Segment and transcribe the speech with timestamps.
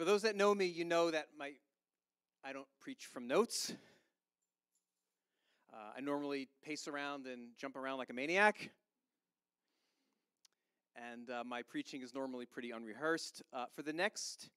[0.00, 1.52] For those that know me, you know that my
[2.42, 3.74] I don't preach from notes.
[5.70, 8.70] Uh, I normally pace around and jump around like a maniac.
[10.96, 13.42] And uh, my preaching is normally pretty unrehearsed.
[13.52, 14.48] Uh, for the next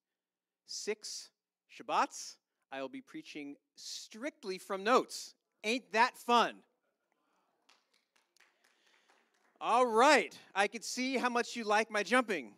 [0.66, 1.29] six
[1.78, 2.38] Shabbats,
[2.71, 5.36] I will be preaching strictly from notes.
[5.66, 6.55] Ain't that fun?
[9.60, 12.54] All right, I can see how much you like my jumping.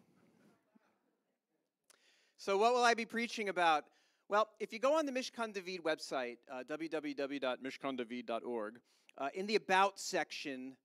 [2.46, 3.86] So, what will I be preaching about?
[4.30, 8.80] Well, if you go on the Mishkahn David website, uh, www.mishkahndavid.org,
[9.18, 10.78] uh, in the About section,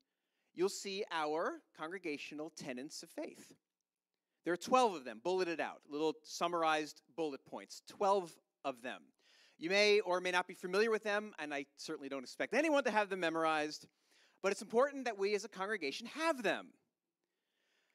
[0.55, 3.53] you'll see our congregational tenets of faith.
[4.47, 8.35] There are 12 of them, bulleted out, little summarized bullet points, 12
[8.65, 9.03] of them.
[9.59, 12.85] You may or may not be familiar with them, and I certainly don't expect anyone
[12.85, 13.87] to have them memorized.
[14.43, 16.69] But it's important that we as a congregation have them.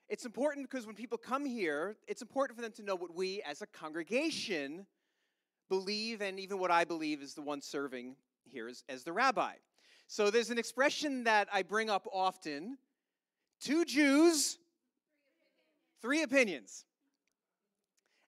[0.07, 3.41] It's important because when people come here, it's important for them to know what we
[3.41, 4.85] as a congregation
[5.69, 9.53] believe, and even what I believe is the one serving here as, as the rabbi.
[10.07, 12.77] So there's an expression that I bring up often
[13.59, 14.59] two Jews,
[16.01, 16.85] three opinions.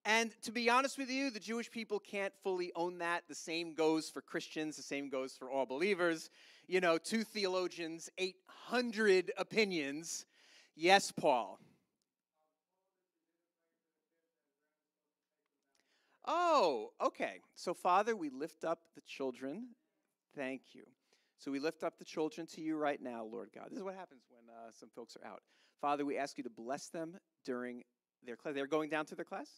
[0.03, 3.25] And to be honest with you, the Jewish people can't fully own that.
[3.27, 6.31] The same goes for Christians, the same goes for all believers
[6.67, 10.25] you know, two theologians, 800 opinions.
[10.75, 11.59] Yes, Paul.
[16.27, 17.39] Oh, okay.
[17.55, 19.69] So, Father, we lift up the children.
[20.35, 20.83] Thank you.
[21.39, 23.67] So, we lift up the children to you right now, Lord God.
[23.69, 25.41] This is what happens when uh, some folks are out.
[25.79, 27.83] Father, we ask you to bless them during
[28.25, 28.53] their class.
[28.53, 29.49] They're going down to their class?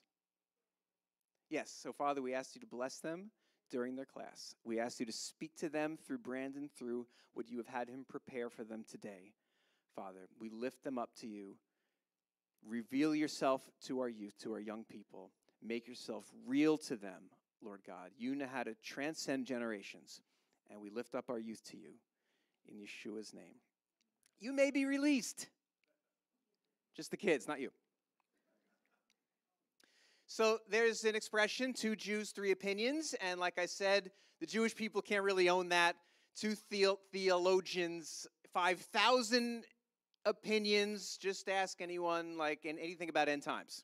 [1.50, 1.76] Yes.
[1.82, 3.32] So, Father, we ask you to bless them
[3.72, 4.56] during their class.
[4.64, 8.06] We ask you to speak to them through Brandon, through what you have had him
[8.08, 9.34] prepare for them today.
[9.96, 11.56] Father, we lift them up to you.
[12.68, 15.32] Reveal yourself to our youth, to our young people.
[15.62, 17.30] Make yourself real to them,
[17.62, 18.12] Lord God.
[18.18, 20.22] You know how to transcend generations.
[20.70, 21.92] And we lift up our youth to you
[22.68, 23.56] in Yeshua's name.
[24.40, 25.48] You may be released.
[26.96, 27.72] Just the kids, not you.
[30.28, 33.16] So there's an expression two Jews, three opinions.
[33.20, 35.96] And like I said, the Jewish people can't really own that.
[36.36, 39.66] Two the- theologians, 5,000
[40.26, 41.18] opinions.
[41.18, 43.84] Just ask anyone, like, anything about end times.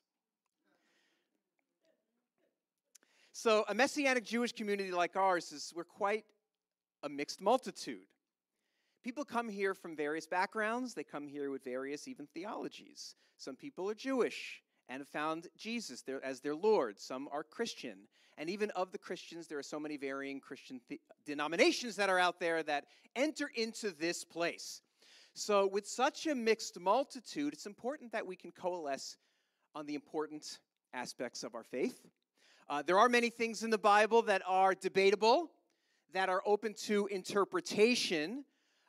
[3.38, 6.24] So, a messianic Jewish community like ours is we're quite
[7.02, 8.06] a mixed multitude.
[9.04, 13.14] People come here from various backgrounds, they come here with various even theologies.
[13.36, 16.98] Some people are Jewish, and have found Jesus as their Lord.
[16.98, 18.08] Some are Christian.
[18.38, 20.80] And even of the Christians, there are so many varying Christian
[21.26, 22.86] denominations that are out there that
[23.16, 24.80] enter into this place.
[25.34, 29.18] So, with such a mixed multitude, it's important that we can coalesce
[29.74, 30.58] on the important
[30.94, 32.00] aspects of our faith.
[32.68, 35.52] Uh, there are many things in the Bible that are debatable,
[36.12, 38.44] that are open to interpretation,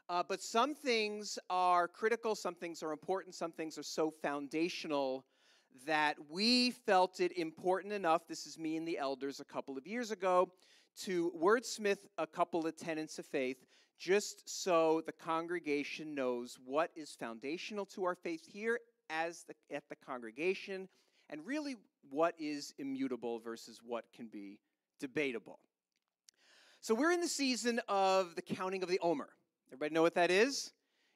[0.09, 5.23] uh, but some things are critical, some things are important, some things are so foundational
[5.85, 9.85] that we felt it important enough, this is me and the elders a couple of
[9.85, 10.49] years ago,
[10.95, 13.57] to wordsmith a couple of tenets of faith
[13.99, 18.79] just so the congregation knows what is foundational to our faith here
[19.11, 20.87] as the, at the congregation
[21.29, 21.75] and really
[22.09, 24.59] what is immutable versus what can be
[24.99, 25.59] debatable.
[26.81, 29.29] So we're in the season of the counting of the Omer.
[29.69, 30.71] Everybody know what that is?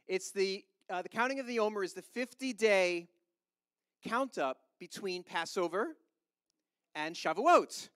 [0.08, 3.08] It's the uh, the counting of the Omer is the 50 day
[4.06, 5.96] count up between Passover
[6.96, 7.90] and Shavuot.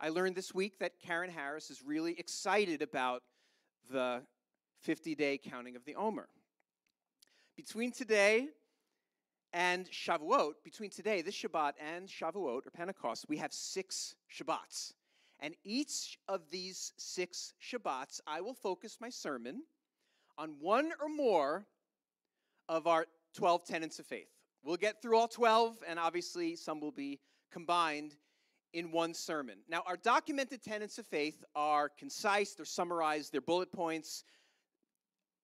[0.00, 3.22] I learned this week that Karen Harris is really excited about
[3.90, 4.22] the
[4.82, 6.28] 50 day counting of the Omer.
[7.56, 8.48] Between today
[9.54, 14.94] and Shavuot, between today, this Shabbat, and Shavuot, or Pentecost, we have six Shabbats.
[15.38, 19.62] And each of these six Shabbats, I will focus my sermon
[20.36, 21.66] on one or more
[22.68, 23.06] of our
[23.36, 24.28] 12 tenets of faith.
[24.64, 27.20] We'll get through all 12, and obviously some will be
[27.52, 28.16] combined
[28.72, 29.58] in one sermon.
[29.68, 34.24] Now, our documented tenets of faith are concise, they're summarized, they're bullet points.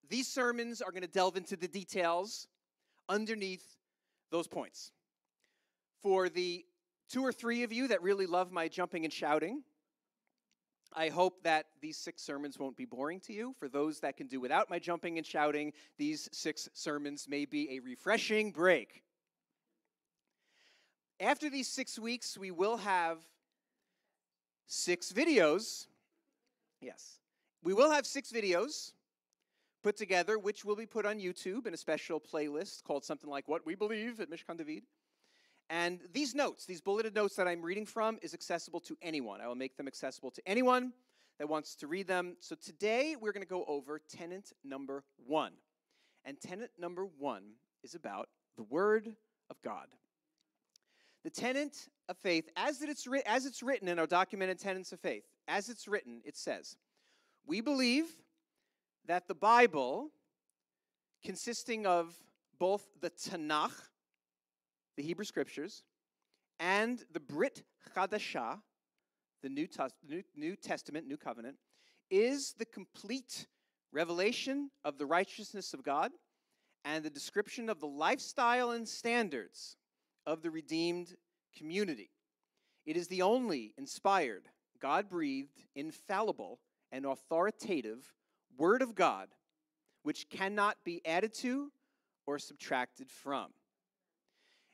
[0.08, 2.48] These sermons are going to delve into the details
[3.08, 3.69] underneath
[4.30, 4.92] those points.
[6.02, 6.64] For the
[7.08, 9.62] two or three of you that really love my jumping and shouting,
[10.92, 13.54] I hope that these six sermons won't be boring to you.
[13.58, 17.76] For those that can do without my jumping and shouting, these six sermons may be
[17.76, 19.02] a refreshing break.
[21.20, 23.18] After these six weeks, we will have
[24.66, 25.86] six videos.
[26.80, 27.18] Yes.
[27.62, 28.92] We will have six videos
[29.82, 33.48] put together, which will be put on YouTube in a special playlist called something like
[33.48, 34.84] What We Believe at Mishkahn David.
[35.68, 39.40] And these notes, these bulleted notes that I'm reading from, is accessible to anyone.
[39.40, 40.92] I will make them accessible to anyone
[41.38, 42.36] that wants to read them.
[42.40, 45.52] So today we're going to go over tenant number one.
[46.24, 47.42] And tenant number one
[47.82, 49.14] is about the Word
[49.48, 49.86] of God.
[51.22, 55.22] The tenant of faith, as it's, as it's written in our documented tenets of faith,
[55.48, 56.76] as it's written, it says,
[57.46, 58.06] We believe
[59.06, 60.10] that the Bible,
[61.24, 62.14] consisting of
[62.58, 63.72] both the Tanakh,
[64.96, 65.84] the Hebrew Scriptures,
[66.58, 67.62] and the Brit
[67.94, 68.60] Chadashah,
[69.42, 69.66] the New,
[70.06, 71.56] New, New Testament, New Covenant,
[72.10, 73.46] is the complete
[73.92, 76.12] revelation of the righteousness of God
[76.84, 79.76] and the description of the lifestyle and standards
[80.26, 81.16] of the redeemed
[81.56, 82.10] community.
[82.86, 84.48] It is the only inspired,
[84.80, 86.60] God breathed, infallible,
[86.92, 88.12] and authoritative
[88.60, 89.28] Word of God
[90.02, 91.72] which cannot be added to
[92.26, 93.48] or subtracted from.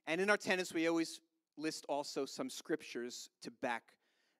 [0.06, 1.20] And in our tenets, we always
[1.56, 3.82] list also some scriptures to back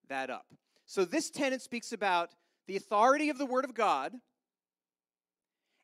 [0.08, 0.46] that up.
[0.84, 2.30] So this tenet speaks about
[2.66, 4.12] the authority of the Word of God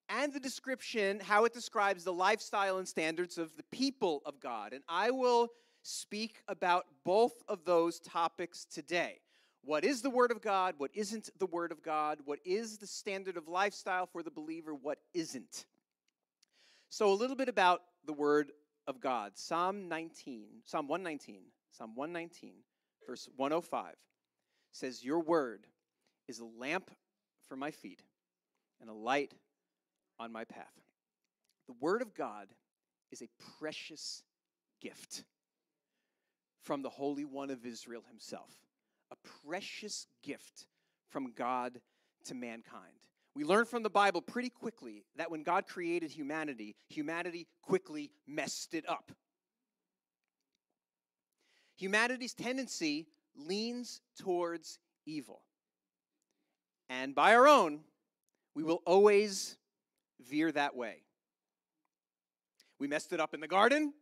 [0.08, 4.73] and the description, how it describes the lifestyle and standards of the people of God.
[4.73, 5.49] And I will
[5.82, 9.21] speak about both of those topics today.
[9.64, 10.75] What is the Word of God?
[10.79, 12.19] What isn't the Word of God?
[12.25, 14.75] What is the standard of lifestyle for the believer?
[14.75, 15.67] What isn't?
[16.88, 18.53] So, a little bit about the Word
[18.87, 19.32] of God.
[19.35, 22.55] Psalm 19, Psalm 119, Psalm 119,
[23.06, 23.94] verse 105
[24.73, 25.67] says, Your Word
[26.29, 26.91] is a lamp
[27.49, 28.03] for my feet
[28.81, 29.32] and a light
[30.19, 30.82] on my path.
[31.67, 32.49] The Word of God
[33.11, 34.23] is a precious
[34.81, 35.25] gift
[36.62, 38.50] from the Holy One of Israel himself,
[39.12, 39.17] a
[39.47, 40.67] precious gift
[41.11, 41.81] from God
[42.25, 43.09] to mankind.
[43.35, 48.75] We learn from the Bible pretty quickly that when God created humanity, humanity quickly messed
[48.75, 49.12] it up.
[51.76, 53.06] Humanity's tendency
[53.37, 55.43] leans towards evil.
[56.88, 57.81] And by our own,
[58.55, 59.56] we will always
[60.20, 61.03] veer that way.
[62.79, 63.94] We messed it up in the garden.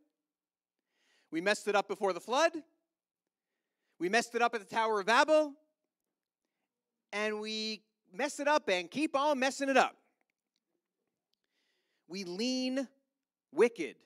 [1.31, 2.51] We messed it up before the flood.
[4.01, 5.53] We messed it up at the Tower of Babel.
[7.13, 9.95] And we mess it up and keep on messing it up.
[12.07, 12.87] We lean
[13.51, 13.97] wicked.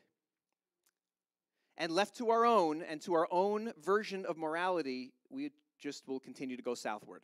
[1.78, 6.20] And left to our own and to our own version of morality, we just will
[6.20, 7.22] continue to go southward.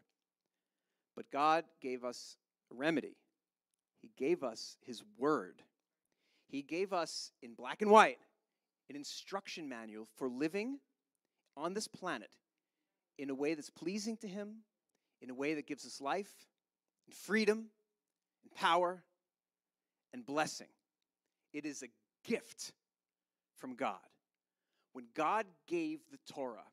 [1.13, 2.37] But God gave us
[2.71, 3.17] a remedy.
[4.01, 5.61] He gave us His Word.
[6.47, 8.19] He gave us, in black and white,
[8.89, 10.79] an instruction manual for living
[11.57, 12.29] on this planet
[13.21, 14.63] in a way that's pleasing to Him,
[15.21, 16.33] in a way that gives us life
[17.05, 17.67] and freedom
[18.41, 19.03] and power
[20.11, 20.67] and blessing.
[21.53, 21.87] It is a
[22.27, 22.73] gift
[23.57, 23.99] from God.
[24.93, 26.65] When God gave the Torah,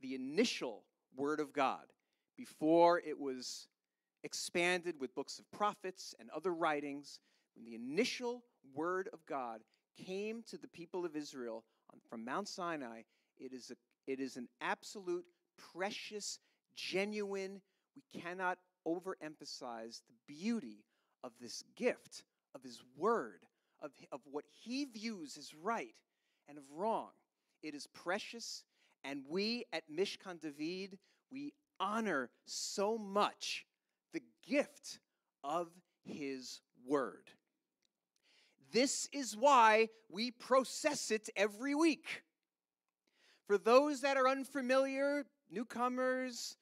[0.00, 1.84] the initial Word of God,
[2.34, 3.68] before it was
[4.24, 7.20] expanded with books of prophets and other writings,
[7.54, 8.42] when the initial
[8.74, 9.60] Word of God
[10.06, 11.62] came to the people of Israel
[12.08, 13.02] from Mount Sinai,
[13.38, 15.26] it is, a, it is an absolute,
[15.72, 16.38] precious,
[16.74, 17.60] genuine,
[17.94, 20.84] we cannot overemphasize the beauty
[21.22, 22.24] of this gift,
[22.54, 23.40] of His Word,
[23.82, 25.94] of, of what He views as right
[26.48, 27.10] and of wrong.
[27.62, 28.64] It is precious,
[29.04, 30.98] and we at Mishkahn David,
[31.30, 33.66] we honor so much
[34.12, 34.98] the gift
[35.44, 35.68] of
[36.04, 37.30] His Word.
[38.72, 42.22] This is why we process it every week.
[43.46, 46.56] For those that are unfamiliar, newcomers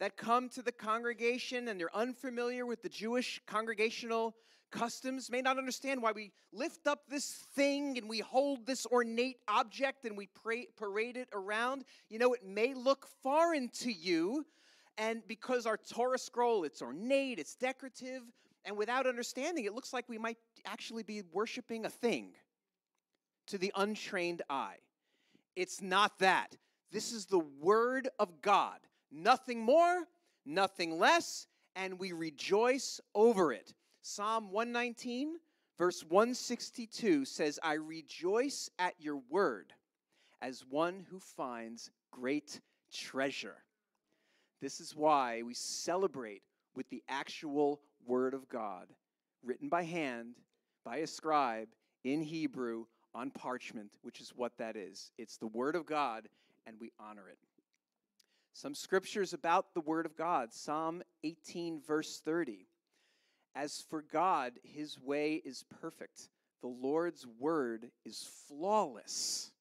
[0.00, 4.34] that come to the congregation and they're unfamiliar with the Jewish congregational
[4.70, 9.38] customs, may not understand why we lift up this thing and we hold this ornate
[9.46, 11.84] object and we pray, parade it around.
[12.10, 14.44] You know, it may look foreign to you,
[14.98, 18.22] and because our Torah scroll, it's ornate, it's decorative,
[18.64, 22.30] and without understanding, it looks like we might actually be worshiping a thing
[23.46, 24.76] to the untrained eye.
[25.54, 26.56] It's not that.
[26.94, 28.78] This is the Word of God.
[29.10, 30.04] Nothing more,
[30.46, 33.74] nothing less, and we rejoice over it.
[34.02, 35.38] Psalm 119,
[35.76, 39.72] verse 162 says, I rejoice at your word
[40.40, 42.60] as one who finds great
[42.92, 43.56] treasure.
[44.62, 46.42] This is why we celebrate
[46.76, 48.86] with the actual Word of God,
[49.42, 50.36] written by hand,
[50.84, 51.70] by a scribe
[52.04, 52.84] in Hebrew
[53.16, 55.10] on parchment, which is what that is.
[55.18, 56.28] It's the Word of God,
[56.66, 57.38] and we honor it.
[58.52, 62.66] Some scriptures about the Word of God Psalm 18, verse 30.
[63.56, 66.28] As for God, his way is perfect,
[66.60, 69.52] the Lord's word is flawless.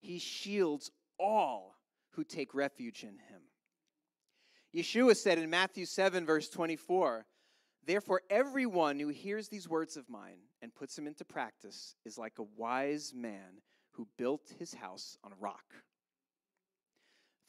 [0.00, 1.76] He shields all
[2.12, 3.42] who take refuge in him.
[4.74, 7.26] Yeshua said in Matthew 7, verse 24,
[7.86, 12.38] Therefore, everyone who hears these words of mine and puts them into practice is like
[12.38, 13.62] a wise man
[13.92, 15.64] who built his house on a rock.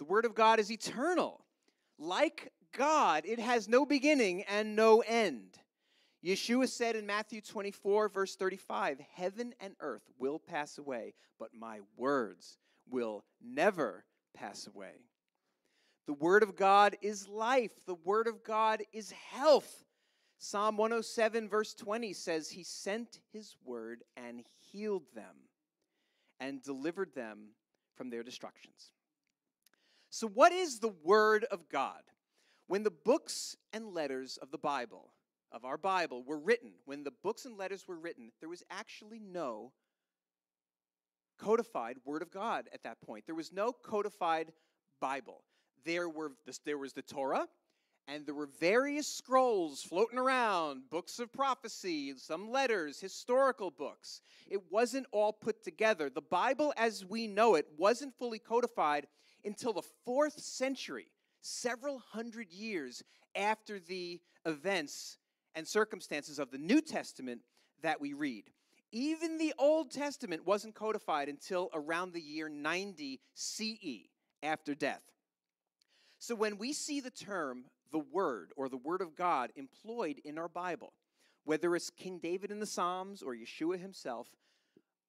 [0.01, 1.45] The Word of God is eternal.
[1.99, 5.59] Like God, it has no beginning and no end.
[6.25, 11.81] Yeshua said in Matthew 24, verse 35, Heaven and earth will pass away, but my
[11.97, 12.57] words
[12.89, 14.03] will never
[14.33, 15.05] pass away.
[16.07, 19.85] The Word of God is life, the Word of God is health.
[20.39, 24.41] Psalm 107, verse 20 says, He sent His word and
[24.71, 25.35] healed them
[26.39, 27.49] and delivered them
[27.95, 28.93] from their destructions.
[30.13, 32.01] So, what is the Word of God?
[32.67, 35.13] When the books and letters of the Bible,
[35.53, 39.19] of our Bible, were written, when the books and letters were written, there was actually
[39.19, 39.71] no
[41.39, 43.25] codified Word of God at that point.
[43.25, 44.51] There was no codified
[44.99, 45.43] Bible.
[45.85, 46.33] There, were,
[46.65, 47.47] there was the Torah,
[48.05, 54.19] and there were various scrolls floating around books of prophecy, some letters, historical books.
[54.49, 56.09] It wasn't all put together.
[56.09, 59.07] The Bible, as we know it, wasn't fully codified
[59.45, 61.07] until the fourth century,
[61.41, 63.03] several hundred years
[63.35, 65.17] after the events
[65.55, 67.41] and circumstances of the New Testament
[67.81, 68.49] that we read.
[68.91, 74.09] Even the Old Testament wasn't codified until around the year 90 CE
[74.43, 75.03] after death.
[76.19, 80.37] So when we see the term the Word or the Word of God employed in
[80.37, 80.93] our Bible,
[81.43, 84.27] whether it's King David in the Psalms or Yeshua himself,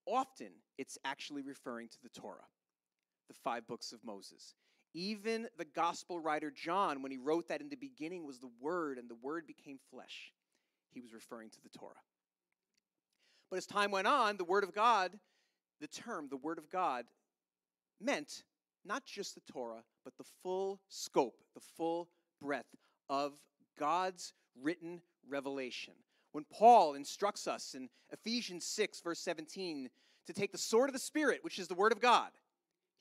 [0.06, 2.46] often it's actually referring to the Torah,
[3.28, 4.54] the five books of Moses.
[4.94, 8.98] Even the gospel writer John, when he wrote that in the beginning was the Word
[8.98, 10.32] and the Word became flesh,
[10.90, 11.94] he was referring to the Torah.
[13.50, 15.18] But as time went on, the Word of God,
[15.80, 17.06] the term, the Word of God,
[18.00, 18.44] meant
[18.84, 22.08] not just the Torah, but the full scope, the full
[22.40, 22.76] breadth
[23.08, 23.32] of
[23.78, 25.94] God's written revelation.
[26.32, 29.88] When Paul instructs us in Ephesians 6, verse 17,
[30.26, 32.30] to take the sword of the Spirit, which is the Word of God,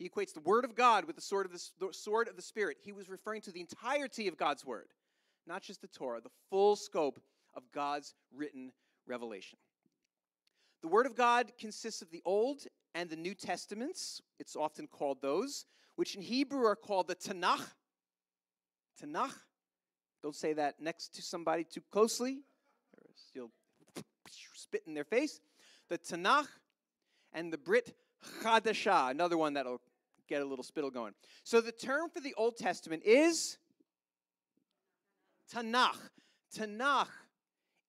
[0.02, 2.42] he equates the Word of God with the sword of the, the sword of the
[2.42, 2.78] Spirit.
[2.82, 4.88] He was referring to the entirety of God's Word,
[5.46, 7.20] not just the Torah, the full scope
[7.54, 8.72] of God's written
[9.08, 9.60] revelation.
[10.82, 12.64] The Word of God consists of the Old
[12.96, 14.22] and the New Testaments.
[14.40, 15.66] It's often called those,
[15.98, 17.62] which in Hebrew are called the Tanakh
[19.00, 19.36] Tanakh.
[20.24, 22.40] Don't say that next to somebody too closely,
[23.34, 23.52] you'll
[24.56, 25.40] spit in their face.
[25.90, 26.48] The Tanakh
[27.34, 27.96] and the Brit
[28.42, 29.82] Chadashah, another one that'll
[30.32, 31.14] get a little spittle going.
[31.44, 33.58] So the term for the Old Testament is
[35.54, 35.98] Tanakh.
[36.58, 37.10] Tanakh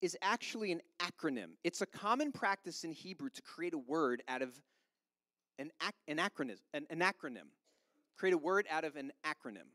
[0.01, 1.51] is actually an acronym.
[1.63, 4.51] It's a common practice in Hebrew to create a word out of
[5.59, 7.49] an, ac- an, acronym, an, an acronym.
[8.17, 9.69] Create a word out of an acronym.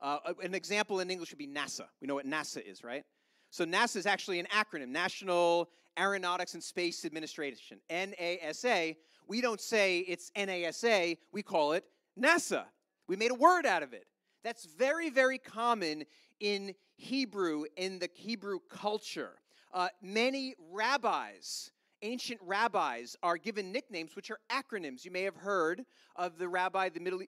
[0.00, 1.86] Uh, an example in English would be NASA.
[2.00, 3.04] We know what NASA is, right?
[3.50, 8.96] So NASA is actually an acronym, National Aeronautics and Space Administration, NASA.
[9.30, 11.84] We don't say it's NASA, we call it
[12.18, 12.64] NASA.
[13.06, 14.08] We made a word out of it.
[14.42, 16.02] That's very, very common
[16.40, 19.34] in Hebrew, in the Hebrew culture.
[19.72, 21.70] Uh, many rabbis,
[22.02, 25.04] ancient rabbis, are given nicknames which are acronyms.
[25.04, 25.84] You may have heard
[26.16, 27.20] of the rabbi, the middle,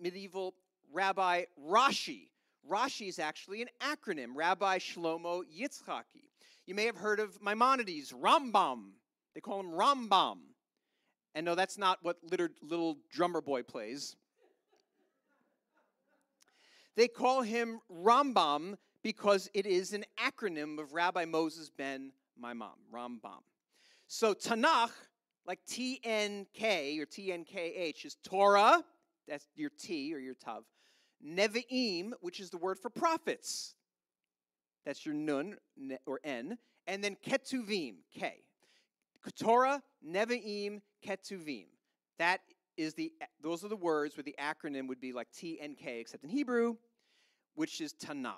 [0.00, 0.54] medieval
[0.90, 2.28] Rabbi Rashi.
[2.66, 6.30] Rashi is actually an acronym, Rabbi Shlomo Yitzchaki.
[6.66, 8.92] You may have heard of Maimonides, Rambam.
[9.34, 10.38] They call him Rambam.
[11.34, 14.16] And no, that's not what little, drummer boy plays.
[16.96, 23.42] They call him Rambam because it is an acronym of Rabbi Moses ben Maimon, Rambam.
[24.08, 24.90] So Tanakh,
[25.46, 28.84] like T N K or T N K H, is Torah,
[29.28, 30.64] that's your T or your Tav.
[31.24, 33.74] Nevi'im, which is the word for prophets.
[34.84, 35.56] That's your nun
[36.06, 36.58] or N.
[36.86, 38.42] And then Ketuvim, K.
[39.38, 41.66] Torah, Nevi'im, Ketuvim.
[42.18, 42.40] That
[42.76, 46.00] is the, those are the words where the acronym would be like T and K,
[46.00, 46.76] except in Hebrew,
[47.54, 48.34] which is Tanakh.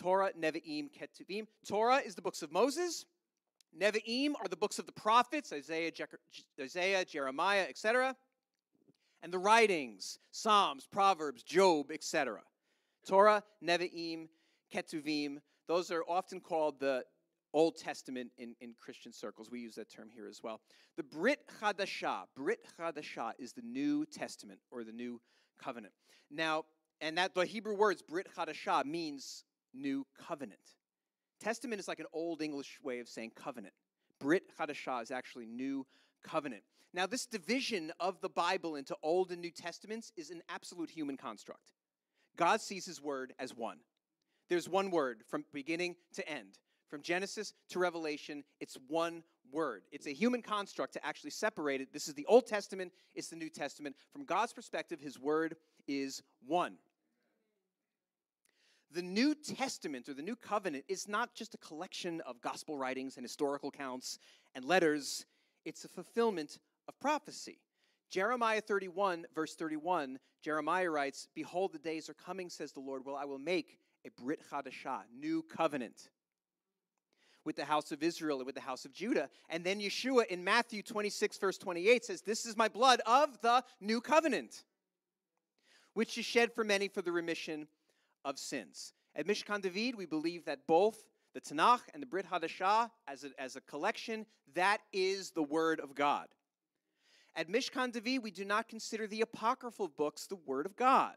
[0.00, 1.46] Torah, Nevi'im, Ketuvim.
[1.66, 3.04] Torah is the books of Moses.
[3.78, 6.04] Nevi'im are the books of the prophets, Isaiah, Je-
[6.60, 8.14] Isaiah Jeremiah, etc
[9.22, 12.40] and the writings, Psalms, Proverbs, Job, etc.
[13.06, 14.28] Torah, Nevi'im,
[14.72, 17.04] Ketuvim, those are often called the
[17.54, 19.50] Old Testament in, in Christian circles.
[19.50, 20.60] We use that term here as well.
[20.96, 25.20] The Brit Chadashah, Brit Chadashah is the New Testament or the New
[25.62, 25.94] Covenant.
[26.30, 26.64] Now,
[27.00, 30.60] and that the Hebrew words Brit Chadashah means new covenant.
[31.40, 33.74] Testament is like an old English way of saying covenant.
[34.20, 35.86] Brit Chadashah is actually new
[36.22, 36.62] covenant.
[36.94, 41.16] Now, this division of the Bible into Old and New Testaments is an absolute human
[41.16, 41.72] construct.
[42.36, 43.78] God sees his word as one.
[44.48, 46.58] There's one word from beginning to end.
[46.88, 49.82] From Genesis to Revelation, it's one word.
[49.92, 51.92] It's a human construct to actually separate it.
[51.92, 53.96] This is the Old Testament, it's the New Testament.
[54.12, 56.74] From God's perspective, his word is one.
[58.90, 63.16] The New Testament or the New Covenant is not just a collection of gospel writings
[63.16, 64.18] and historical accounts
[64.54, 65.26] and letters,
[65.66, 67.58] it's a fulfillment of prophecy.
[68.10, 73.16] Jeremiah 31, verse 31, Jeremiah writes, Behold, the days are coming, says the Lord, well,
[73.16, 76.08] I will make a Brit Chadashah, new covenant
[77.48, 79.30] with the house of Israel and with the house of Judah.
[79.48, 83.64] And then Yeshua in Matthew 26, verse 28 says, This is my blood of the
[83.80, 84.64] new covenant,
[85.94, 87.66] which is shed for many for the remission
[88.22, 88.92] of sins.
[89.16, 91.02] At Mishkahn David, we believe that both
[91.32, 95.80] the Tanakh and the Brit Hadashah, as a, as a collection, that is the Word
[95.80, 96.26] of God.
[97.34, 101.14] At Mishkahn David, we do not consider the apocryphal books the Word of God.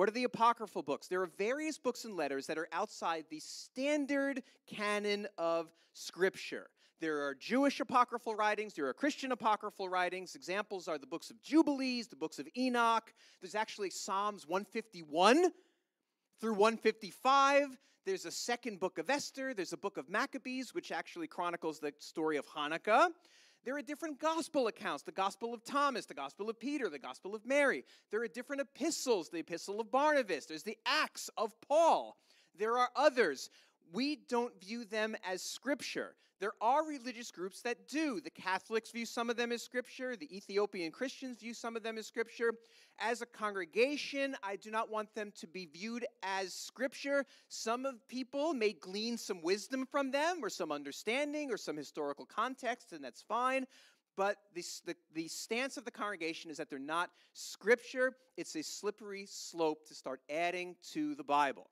[0.00, 1.08] What are the apocryphal books?
[1.08, 6.70] There are various books and letters that are outside the standard canon of Scripture.
[7.02, 10.34] There are Jewish apocryphal writings, there are Christian apocryphal writings.
[10.34, 13.12] Examples are the books of Jubilees, the books of Enoch.
[13.42, 15.52] There's actually Psalms 151
[16.40, 17.76] through 155.
[18.06, 19.52] There's a second book of Esther.
[19.52, 23.10] There's a book of Maccabees, which actually chronicles the story of Hanukkah.
[23.64, 27.34] There are different gospel accounts the Gospel of Thomas, the Gospel of Peter, the Gospel
[27.34, 27.84] of Mary.
[28.10, 32.16] There are different epistles the Epistle of Barnabas, there's the Acts of Paul.
[32.58, 33.50] There are others.
[33.92, 36.14] We don't view them as scripture.
[36.40, 38.18] There are religious groups that do.
[38.18, 41.98] The Catholics view some of them as scripture, the Ethiopian Christians view some of them
[41.98, 42.54] as scripture.
[42.98, 47.26] As a congregation, I do not want them to be viewed as scripture.
[47.48, 52.24] Some of people may glean some wisdom from them or some understanding or some historical
[52.24, 53.66] context, and that's fine.
[54.16, 58.12] But the, the, the stance of the congregation is that they're not scripture.
[58.38, 61.68] It's a slippery slope to start adding to the Bible.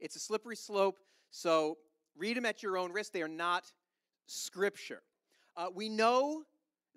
[0.00, 0.98] It's a slippery slope,
[1.30, 1.78] so
[2.18, 3.12] Read them at your own risk.
[3.12, 3.72] They are not
[4.26, 5.02] scripture.
[5.56, 6.42] Uh, we know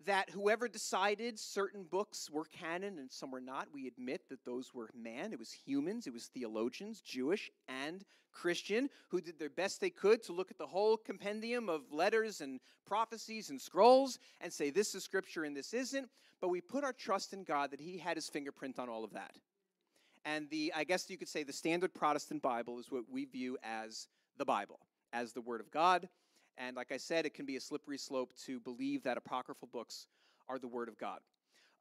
[0.06, 4.74] that whoever decided certain books were canon and some were not, we admit that those
[4.74, 5.32] were man.
[5.32, 10.24] It was humans, it was theologians, Jewish and Christian, who did their best they could
[10.24, 14.96] to look at the whole compendium of letters and prophecies and scrolls and say this
[14.96, 16.10] is scripture and this isn't.
[16.40, 19.14] But we put our trust in God that He had His fingerprint on all of
[19.14, 19.36] that.
[20.26, 23.58] And the, I guess you could say, the standard Protestant Bible is what we view
[23.64, 24.08] as
[24.38, 24.80] the Bible
[25.14, 26.08] as the Word of God.
[26.58, 30.08] And like I said, it can be a slippery slope to believe that apocryphal books
[30.48, 31.20] are the Word of God.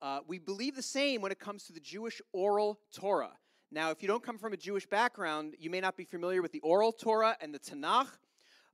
[0.00, 3.33] Uh, we believe the same when it comes to the Jewish oral Torah.
[3.70, 6.53] Now, if you don't come from a Jewish background, you may not be familiar with
[6.53, 8.09] the oral Torah and the Tanakh,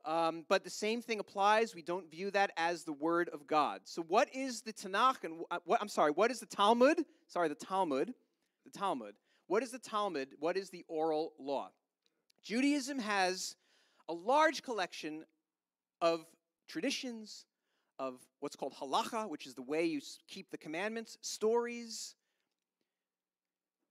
[0.05, 1.75] um, but the same thing applies.
[1.75, 3.81] We don't view that as the Word of God.
[3.85, 5.83] So, what is the Tanakh and uh, what?
[5.83, 7.05] I'm sorry, what is the Talmud?
[7.27, 8.15] Sorry, the Talmud.
[8.65, 9.15] The Talmud.
[9.49, 10.29] What is the Talmud?
[10.41, 11.71] What is the oral law?
[12.43, 13.57] Judaism has
[14.09, 15.25] a large collection
[16.01, 16.27] of
[16.69, 17.47] traditions,
[17.99, 22.17] of what's called halacha, which is the way you keep the commandments, stories.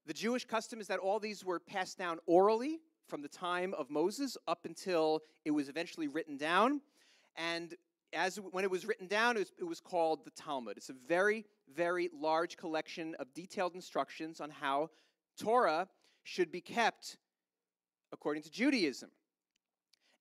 [0.05, 3.89] The Jewish custom is that all these were passed down orally from the time of
[3.89, 6.81] Moses up until it was eventually written down.
[7.37, 7.75] And
[8.13, 10.77] as when it was written down, it was, it was called the Talmud.
[10.77, 14.89] It's a very, very large collection of detailed instructions on how
[15.37, 15.87] Torah
[16.23, 17.17] should be kept
[18.11, 19.09] according to Judaism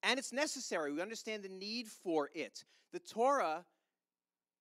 [0.05, 0.93] and it's necessary.
[0.93, 2.63] We understand the need for it.
[2.93, 3.65] The Torah,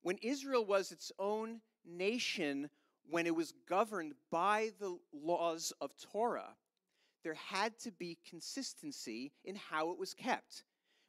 [0.03, 2.71] when Israel was its own nation,
[3.09, 6.57] when it was governed by the laws of Torah,
[7.23, 10.65] there had to be consistency in how it was kept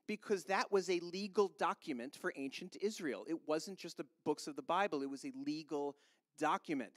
[0.05, 3.25] because that was a legal document for ancient Israel.
[3.27, 5.95] It wasn't just the books of the Bible, it was a legal
[6.37, 6.91] document.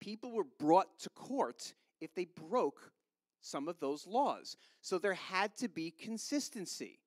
[0.00, 2.92] People were brought to court if they broke
[3.40, 4.56] some of those laws.
[4.80, 6.98] So there had to be consistency.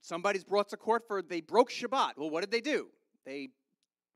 [0.00, 2.12] Somebody's brought to court for they broke Shabbat.
[2.16, 2.88] Well, what did they do?
[3.24, 3.48] They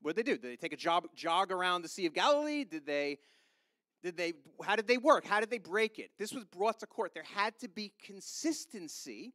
[0.01, 0.37] what did they do?
[0.37, 2.63] Did they take a jog, jog around the Sea of Galilee?
[2.63, 3.17] Did they
[4.03, 5.25] did they how did they work?
[5.25, 6.11] How did they break it?
[6.17, 7.13] This was brought to court.
[7.13, 9.33] There had to be consistency.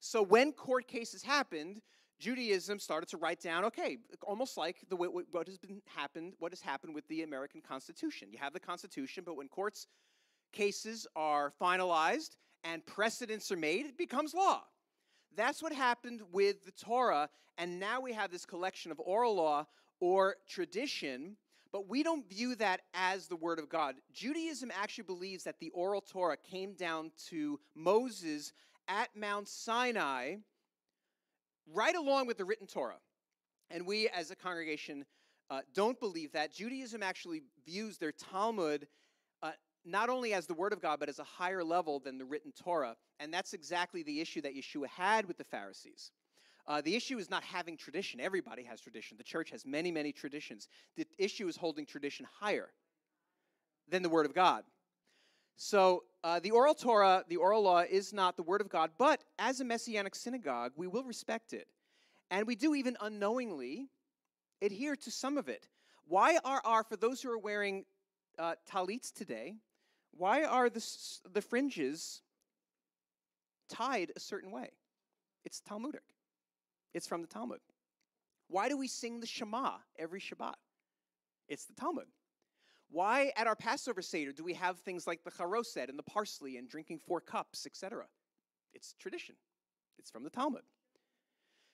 [0.00, 1.80] So when court cases happened,
[2.22, 6.60] Judaism started to write down, okay, almost like the what has been happened, what has
[6.60, 8.28] happened with the American Constitution.
[8.30, 9.88] You have the Constitution, but when courts
[10.52, 14.62] cases are finalized and precedents are made, it becomes law.
[15.34, 19.66] That's what happened with the Torah, and now we have this collection of oral law
[19.98, 21.36] or tradition,
[21.72, 23.96] but we don't view that as the Word of God.
[24.12, 28.52] Judaism actually believes that the oral Torah came down to Moses
[28.86, 30.36] at Mount Sinai
[31.66, 32.98] right along with the written Torah.
[33.70, 35.04] And we, as a congregation,
[35.50, 36.52] uh, don't believe that.
[36.52, 38.86] Judaism actually views their Talmud
[39.42, 39.52] uh,
[39.84, 42.52] not only as the Word of God, but as a higher level than the written
[42.52, 42.96] Torah.
[43.20, 46.10] And that's exactly the issue that Yeshua had with the Pharisees.
[46.66, 48.20] Uh, the issue is not having tradition.
[48.20, 49.16] Everybody has tradition.
[49.16, 50.68] The church has many, many traditions.
[50.96, 52.70] The issue is holding tradition higher
[53.88, 54.62] than the Word of God.
[55.56, 59.22] So uh, the oral Torah, the oral law, is not the Word of God, but
[59.38, 61.68] as a Messianic synagogue, we will respect it.
[62.30, 63.88] And we do even unknowingly
[64.62, 65.68] adhere to some of it.
[66.06, 67.84] Why are our, for those who are wearing
[68.38, 69.56] uh, talits today,
[70.16, 70.84] why are the,
[71.32, 72.22] the fringes
[73.68, 74.70] tied a certain way?
[75.44, 76.02] It's Talmudic.
[76.94, 77.60] It's from the Talmud.
[78.48, 80.54] Why do we sing the Shema every Shabbat?
[81.48, 82.06] It's the Talmud.
[82.92, 86.58] Why at our Passover Seder do we have things like the charoset and the parsley
[86.58, 88.04] and drinking four cups, etc.?
[88.74, 89.34] It's tradition.
[89.98, 90.62] It's from the Talmud.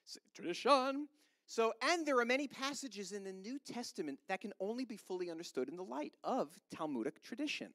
[0.04, 1.08] So, tradition.
[1.46, 5.28] So, and there are many passages in the New Testament that can only be fully
[5.28, 7.72] understood in the light of Talmudic tradition.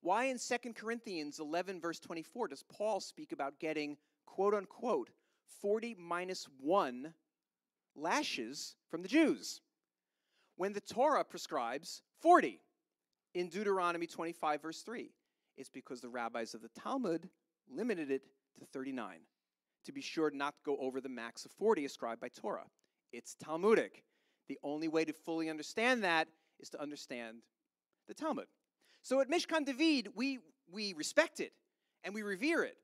[0.00, 5.10] Why in 2 Corinthians 11, verse 24, does Paul speak about getting, quote unquote,
[5.60, 7.14] 40 minus 1
[7.94, 9.60] lashes from the Jews?
[10.56, 12.60] When the Torah prescribes 40
[13.34, 15.10] in Deuteronomy 25, verse 3,
[15.56, 17.28] it's because the rabbis of the Talmud
[17.68, 18.22] limited it
[18.58, 19.18] to 39
[19.84, 22.66] to be sure not to go over the max of 40 ascribed by Torah.
[23.12, 24.04] It's Talmudic.
[24.48, 26.28] The only way to fully understand that
[26.60, 27.38] is to understand
[28.06, 28.46] the Talmud.
[29.02, 30.38] So at Mishkahn David, we,
[30.70, 31.52] we respect it
[32.04, 32.76] and we revere it.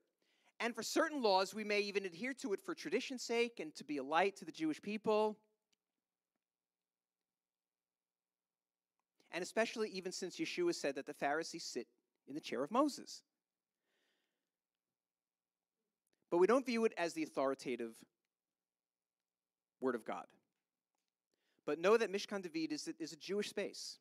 [0.61, 3.85] And for certain laws, we may even adhere to it for tradition's sake and to
[3.85, 5.39] be a light to the Jewish people.
[9.39, 11.87] And especially even since Yeshua said that the Pharisees sit
[12.27, 13.23] in the chair of Moses.
[16.29, 17.95] But we don't view it as the authoritative
[19.81, 20.25] Word of God.
[21.67, 24.01] But know that Mishkahn David is, is a Jewish space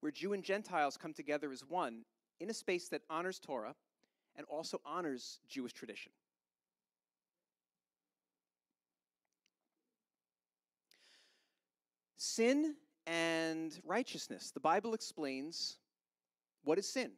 [0.00, 2.06] where Jew and Gentiles come together as one
[2.40, 3.74] in a space that honors Torah
[4.34, 6.12] and also honors Jewish tradition.
[12.16, 14.50] Sin and righteousness.
[14.50, 15.78] The Bible explains
[16.64, 17.12] what is sin.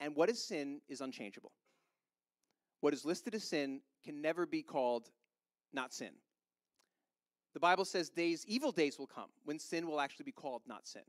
[0.00, 1.52] And what is sin is unchangeable.
[2.80, 5.10] What is listed as sin can never be called
[5.72, 6.12] not sin.
[7.54, 10.86] The Bible says days, evil days will come when sin will actually be called not
[10.86, 11.02] sin.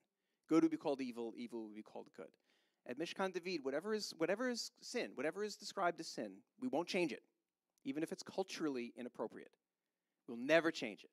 [0.48, 2.32] Good will be called evil, evil will be called good.
[2.88, 6.88] At Mishkahn David, whatever is, whatever is sin, whatever is described as sin, we won't
[6.88, 7.22] change it,
[7.86, 9.52] even if it's culturally inappropriate.
[10.28, 11.12] We'll never change it.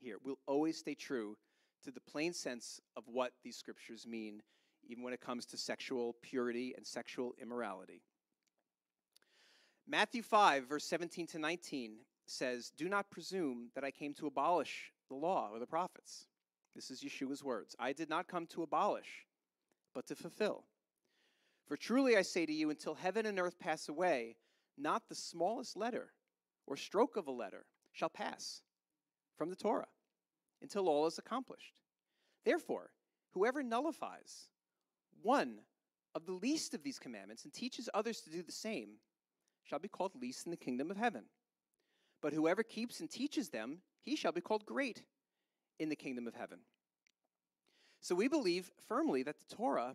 [0.00, 1.36] Here, we'll always stay true
[1.84, 4.42] to the plain sense of what these scriptures mean,
[4.88, 8.02] even when it comes to sexual purity and sexual immorality.
[9.86, 14.92] Matthew 5, verse 17 to 19 says, Do not presume that I came to abolish
[15.08, 16.26] the law or the prophets.
[16.74, 17.74] This is Yeshua's words.
[17.78, 19.26] I did not come to abolish,
[19.94, 20.64] but to fulfill.
[21.66, 24.36] For truly I say to you, until heaven and earth pass away,
[24.76, 26.12] not the smallest letter
[26.66, 28.62] or stroke of a letter shall pass
[29.38, 29.86] from the Torah
[30.60, 31.80] until all is accomplished.
[32.44, 32.90] Therefore,
[33.32, 34.48] whoever nullifies
[35.22, 35.60] one
[36.14, 38.98] of the least of these commandments and teaches others to do the same
[39.64, 41.24] shall be called least in the kingdom of heaven.
[42.20, 45.02] But whoever keeps and teaches them, he shall be called great
[45.78, 46.58] in the kingdom of heaven.
[48.00, 49.94] So we believe firmly that the Torah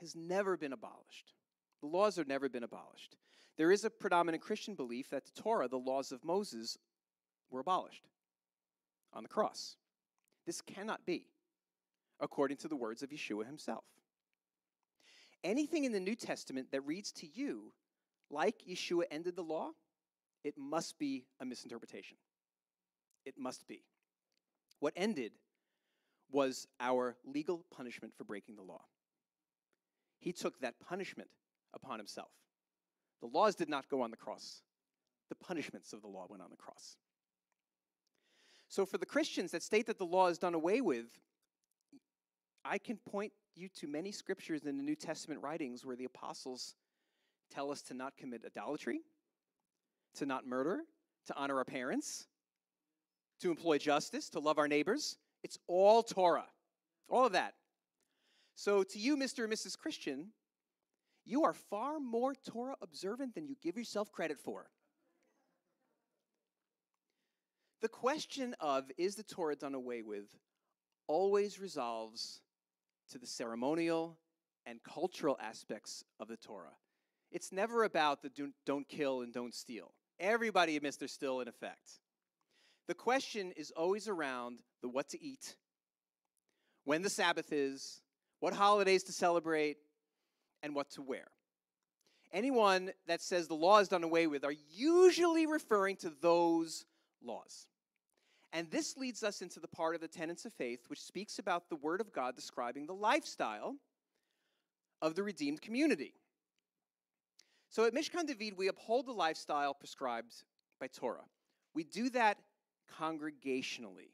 [0.00, 1.32] has never been abolished.
[1.80, 3.16] The laws have never been abolished.
[3.56, 6.76] There is a predominant Christian belief that the Torah, the laws of Moses,
[7.50, 8.06] were abolished
[9.16, 9.76] on the cross.
[10.44, 11.26] This cannot be,
[12.20, 13.84] according to the words of Yeshua himself.
[15.42, 17.72] Anything in the New Testament that reads to you
[18.30, 19.70] like Yeshua ended the law,
[20.44, 22.16] it must be a misinterpretation.
[23.24, 23.82] It must be.
[24.80, 25.32] What ended
[26.30, 28.82] was our legal punishment for breaking the law.
[30.18, 31.28] He took that punishment
[31.74, 32.30] upon himself.
[33.20, 34.62] The laws did not go on the cross,
[35.28, 36.96] the punishments of the law went on the cross.
[38.68, 41.06] So, for the Christians that state that the law is done away with,
[42.64, 46.74] I can point you to many scriptures in the New Testament writings where the apostles
[47.50, 49.00] tell us to not commit idolatry,
[50.16, 50.80] to not murder,
[51.26, 52.26] to honor our parents,
[53.40, 55.16] to employ justice, to love our neighbors.
[55.44, 56.46] It's all Torah,
[57.08, 57.54] all of that.
[58.56, 59.44] So, to you, Mr.
[59.44, 59.78] and Mrs.
[59.78, 60.28] Christian,
[61.24, 64.66] you are far more Torah observant than you give yourself credit for.
[67.86, 70.24] The question of is the Torah done away with
[71.06, 72.40] always resolves
[73.12, 74.18] to the ceremonial
[74.66, 76.74] and cultural aspects of the Torah.
[77.30, 79.92] It's never about the don't kill and don't steal.
[80.18, 82.00] Everybody admits they're still in effect.
[82.88, 85.54] the question is always around the what to eat,
[86.82, 88.02] when the Sabbath is,
[88.40, 89.76] what holidays to celebrate,
[90.60, 91.28] and what to wear.
[92.32, 96.84] Anyone that says the law is done away with are usually referring to those
[97.22, 97.68] laws.
[98.52, 101.68] And this leads us into the part of the tenets of faith which speaks about
[101.68, 103.76] the Word of God describing the lifestyle
[105.02, 106.14] of the redeemed community.
[107.68, 110.32] So at Mishkahn David, we uphold the lifestyle prescribed
[110.80, 111.24] by Torah.
[111.74, 112.38] We do that
[112.98, 114.10] congregationally.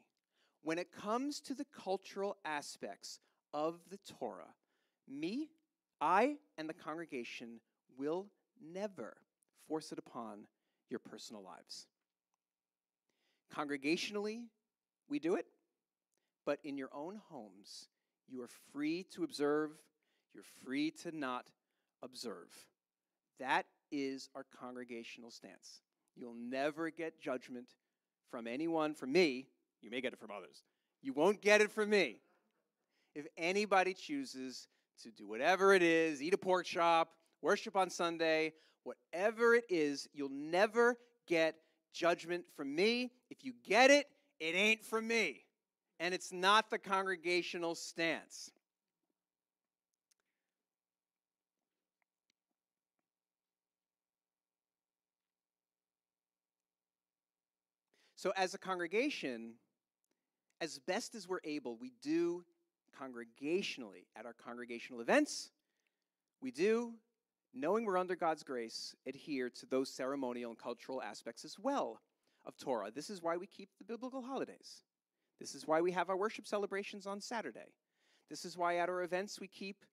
[0.63, 3.19] When it comes to the cultural aspects
[3.53, 4.53] of the Torah,
[5.07, 5.49] me,
[6.01, 7.59] I, and the congregation
[7.97, 8.27] will
[8.61, 9.17] never
[9.67, 10.47] force it upon
[10.89, 11.87] your personal lives.
[13.55, 14.45] Congregationally,
[15.09, 15.45] we do it,
[16.45, 17.87] but in your own homes,
[18.27, 19.71] you are free to observe,
[20.33, 21.45] you're free to not
[22.01, 22.49] observe.
[23.39, 25.81] That is our congregational stance.
[26.15, 27.67] You'll never get judgment
[28.31, 29.47] from anyone, from me.
[29.81, 30.63] You may get it from others.
[31.01, 32.17] You won't get it from me.
[33.13, 34.67] If anybody chooses
[35.03, 37.11] to do whatever it is, eat a pork chop,
[37.41, 41.55] worship on Sunday, whatever it is, you'll never get
[41.93, 43.11] judgment from me.
[43.29, 44.07] If you get it,
[44.39, 45.45] it ain't from me.
[45.99, 48.51] And it's not the congregational stance.
[58.15, 59.55] So, as a congregation,
[60.61, 62.45] as best as we're able, we do
[62.97, 65.51] congregationally at our congregational events,
[66.41, 66.93] we do,
[67.53, 72.01] knowing we're under God's grace, adhere to those ceremonial and cultural aspects as well
[72.45, 72.91] of Torah.
[72.91, 74.83] This is why we keep the biblical holidays.
[75.39, 77.73] This is why we have our worship celebrations on Saturday.
[78.29, 79.85] This is why at our events we keep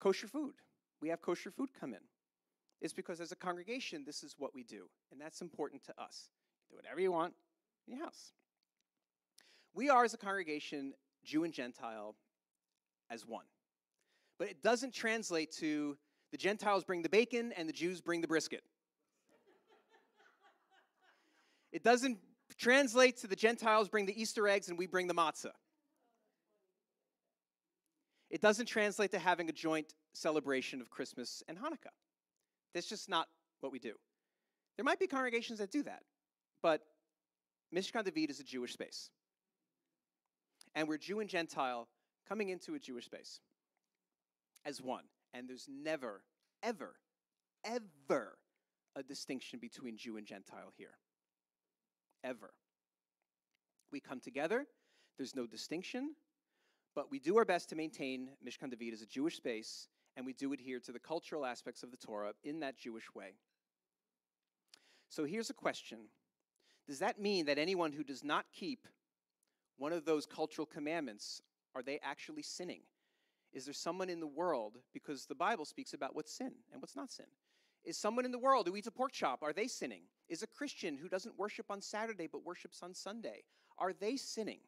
[0.00, 0.54] kosher food.
[1.00, 2.00] We have kosher food come in.
[2.80, 6.28] It's because as a congregation, this is what we do, and that's important to us.
[6.70, 7.34] Do whatever you want
[7.86, 8.32] in your house.
[9.74, 12.14] We are, as a congregation, Jew and Gentile
[13.10, 13.46] as one.
[14.38, 15.96] But it doesn't translate to
[16.34, 18.64] the Gentiles bring the bacon and the Jews bring the brisket.
[21.70, 22.18] it doesn't
[22.58, 25.52] translate to the Gentiles bring the Easter eggs and we bring the matzah.
[28.30, 31.94] It doesn't translate to having a joint celebration of Christmas and Hanukkah.
[32.74, 33.28] That's just not
[33.60, 33.94] what we do.
[34.76, 36.02] There might be congregations that do that,
[36.64, 36.80] but
[37.72, 39.08] Mishkahn David is a Jewish space.
[40.74, 41.86] And we're Jew and Gentile
[42.28, 43.38] coming into a Jewish space
[44.64, 45.04] as one.
[45.34, 46.22] And there's never,
[46.62, 46.94] ever,
[47.64, 48.38] ever
[48.96, 50.96] a distinction between Jew and Gentile here.
[52.22, 52.54] Ever.
[53.92, 54.66] We come together,
[55.18, 56.14] there's no distinction,
[56.94, 60.32] but we do our best to maintain Mishkahn David as a Jewish space, and we
[60.32, 63.34] do adhere to the cultural aspects of the Torah in that Jewish way.
[65.08, 65.98] So here's a question
[66.86, 68.86] Does that mean that anyone who does not keep
[69.76, 71.42] one of those cultural commandments,
[71.74, 72.82] are they actually sinning?
[73.54, 76.96] Is there someone in the world, because the Bible speaks about what's sin and what's
[76.96, 77.26] not sin?
[77.84, 80.02] Is someone in the world who eats a pork chop, are they sinning?
[80.28, 83.44] Is a Christian who doesn't worship on Saturday but worships on Sunday,
[83.78, 84.60] are they sinning?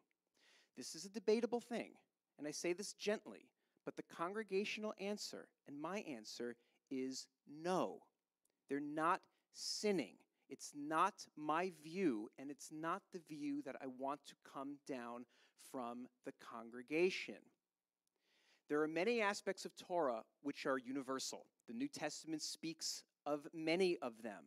[0.76, 1.92] This is a debatable thing,
[2.38, 3.48] and I say this gently,
[3.84, 6.56] but the congregational answer and my answer
[6.90, 8.02] is no.
[8.68, 9.20] They're not
[9.52, 10.14] sinning.
[10.48, 15.24] It's not my view, and it's not the view that I want to come down
[15.72, 17.36] from the congregation.
[18.68, 21.46] There are many aspects of Torah which are universal.
[21.68, 24.44] The New Testament speaks of many of them.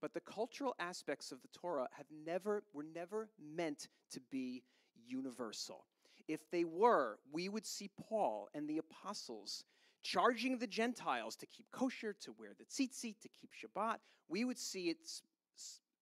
[0.00, 4.62] But the cultural aspects of the Torah have never, were never meant to be
[5.08, 5.86] universal.
[6.28, 9.64] If they were, we would see Paul and the apostles
[10.02, 13.96] charging the Gentiles to keep kosher, to wear the tzitzit, to keep Shabbat.
[14.28, 14.98] We would see it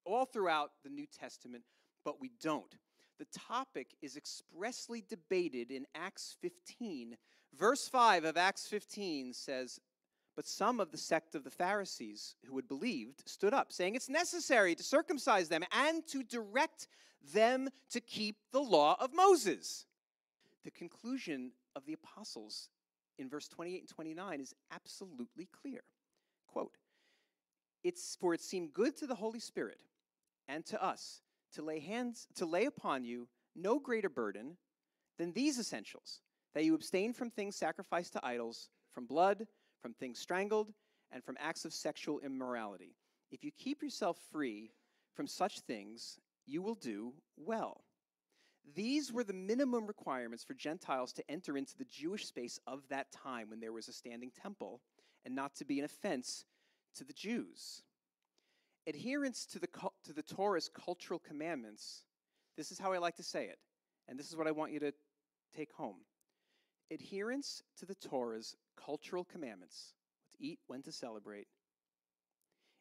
[0.04, 1.64] all throughout the New Testament,
[2.04, 2.74] but we don't.
[3.18, 7.16] The topic is expressly debated in Acts 15.
[7.58, 9.80] Verse 5 of Acts 15 says,
[10.34, 14.08] But some of the sect of the Pharisees who had believed stood up, saying it's
[14.08, 16.88] necessary to circumcise them and to direct
[17.32, 19.86] them to keep the law of Moses.
[20.64, 22.70] The conclusion of the apostles
[23.18, 25.82] in verse 28 and 29 is absolutely clear.
[26.48, 26.76] Quote,
[27.84, 29.80] it's for it seemed good to the Holy Spirit
[30.48, 31.20] and to us
[31.52, 34.56] to lay hands to lay upon you no greater burden
[35.18, 36.20] than these essentials
[36.54, 39.46] that you abstain from things sacrificed to idols from blood
[39.80, 40.72] from things strangled
[41.12, 42.94] and from acts of sexual immorality
[43.30, 44.70] if you keep yourself free
[45.14, 47.84] from such things you will do well
[48.74, 53.12] these were the minimum requirements for Gentiles to enter into the Jewish space of that
[53.12, 54.80] time when there was a standing temple
[55.24, 56.44] and not to be an offense
[56.96, 57.82] to the Jews.
[58.86, 59.68] adherence to the,
[60.04, 62.04] to the Torah's cultural commandments,
[62.56, 63.58] this is how I like to say it,
[64.08, 64.92] and this is what I want you to
[65.56, 65.96] take home.
[66.90, 71.48] Adherence to the Torah's cultural commandments, what to eat, when to celebrate,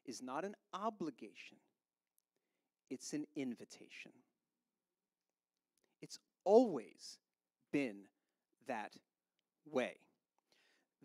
[0.05, 1.57] is not an obligation,
[2.89, 4.11] it's an invitation.
[6.01, 7.17] It's always
[7.71, 8.03] been
[8.67, 8.93] that
[9.65, 9.95] way.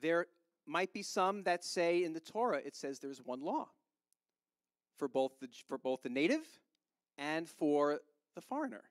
[0.01, 0.27] There
[0.67, 3.69] might be some that say in the Torah it says there's one law
[4.97, 6.47] for both the, for both the native
[7.17, 8.01] and for
[8.35, 8.83] the foreigner.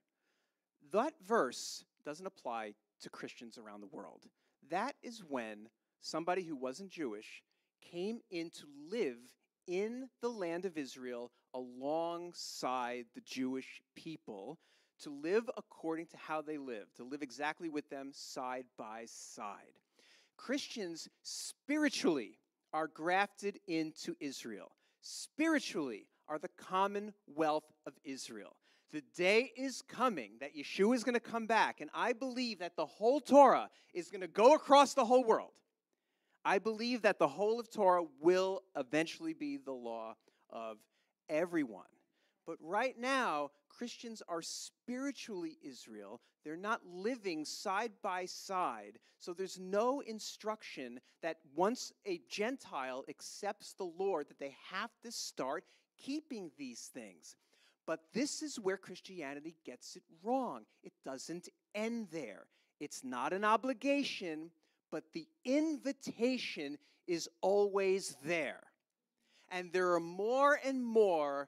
[0.92, 4.24] That verse doesn't apply to Christians around the world.
[4.70, 5.70] That is when
[6.02, 7.44] somebody who wasn't Jewish
[7.82, 9.18] came in to live
[9.68, 14.60] in the land of Israel alongside the Jewish people
[15.00, 19.80] to live according to how they live, to live exactly with them side by side.
[20.38, 22.40] Christians spiritually
[22.74, 28.56] are grafted into Israel, spiritually are the commonwealth of Israel.
[28.94, 32.76] The day is coming that Yeshua is going to come back, and I believe that
[32.76, 35.52] the whole Torah is going to go across the whole world.
[36.46, 40.16] I believe that the whole of Torah will eventually be the law
[40.50, 40.78] of
[41.28, 41.84] everyone.
[42.46, 46.22] But right now, Christians are spiritually Israel.
[46.46, 49.00] They're not living side by side.
[49.20, 55.12] So there's no instruction that once a Gentile accepts the Lord, that they have to
[55.12, 55.66] start
[55.98, 57.36] keeping these things.
[57.88, 60.66] But this is where Christianity gets it wrong.
[60.84, 62.46] It doesn't end there.
[62.80, 64.52] It's not an obligation,
[64.92, 68.62] but the invitation is always there.
[69.50, 71.48] And there are more and more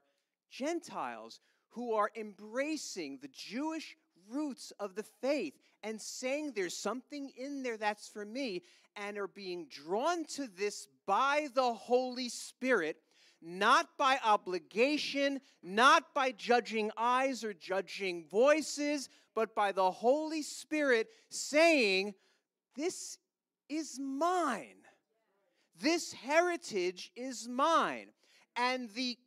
[0.50, 3.98] Gentiles who are embracing the Jewish
[4.30, 8.64] roots of the faith and saying there's something in there that's for me
[8.96, 12.98] and are being drawn to this by the Holy Spirit,
[13.42, 21.08] not by obligation, not by judging eyes or judging voices, but by the Holy Spirit
[21.30, 22.14] saying,
[22.76, 23.18] This
[23.70, 24.76] is mine.
[25.80, 28.10] This heritage is mine.
[28.56, 29.18] And the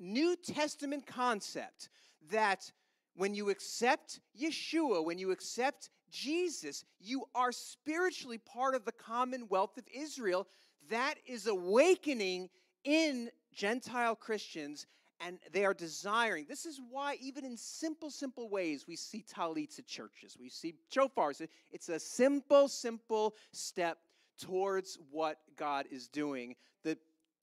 [0.00, 1.88] New Testament concept
[2.30, 2.72] that
[3.14, 9.76] when you accept Yeshua, when you accept Jesus, you are spiritually part of the commonwealth
[9.78, 10.48] of Israel.
[10.90, 12.48] That is awakening
[12.84, 14.86] in Gentile Christians,
[15.20, 16.46] and they are desiring.
[16.48, 20.74] This is why, even in simple, simple ways, we see talits at churches, we see
[20.92, 21.46] shofars.
[21.70, 23.98] It's a simple, simple step
[24.40, 26.56] towards what God is doing.
[26.82, 26.98] The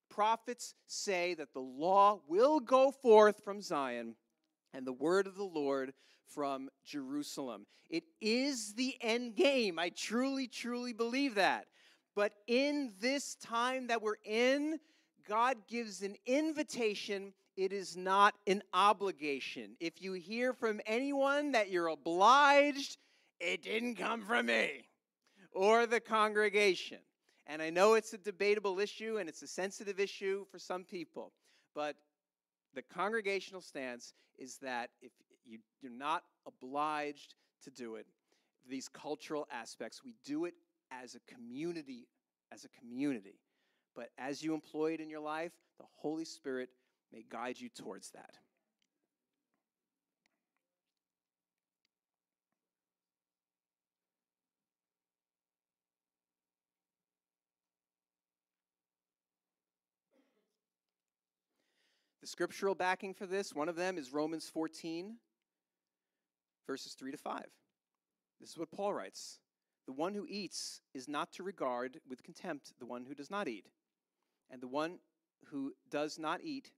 [0.09, 4.15] prophets say that the law will go forth from Zion
[4.73, 5.93] and the word of the Lord
[6.27, 7.65] from Jerusalem.
[7.89, 9.79] It is the end game.
[9.79, 11.67] I truly, truly believe that.
[12.15, 14.79] But in this time that we're in,
[15.29, 17.33] God gives an invitation.
[17.55, 19.75] It is not an obligation.
[19.79, 22.97] If you hear from anyone that you're obliged,
[23.39, 24.87] it didn't come from me
[25.53, 26.97] or the congregation.
[27.45, 31.31] And I know it's a debatable issue and it's a sensitive issue for some people,
[31.75, 31.95] but
[32.73, 35.11] the congregational stance is that if
[35.45, 38.07] you, you're not obliged to do it,
[38.67, 40.55] these cultural aspects, we do it
[40.91, 42.07] as a community,
[42.51, 43.39] as a community.
[43.95, 46.69] But as you employ it in your life, the Holy Spirit
[47.11, 48.35] may guide you towards that.
[62.21, 65.15] The scriptural backing for this, one of them is Romans 14,
[66.67, 67.45] verses 3 to 5.
[68.39, 69.39] This is what Paul writes
[69.87, 73.47] The one who eats is not to regard with contempt the one who does not
[73.47, 73.65] eat,
[74.49, 74.99] and the one
[75.45, 76.71] who does not eat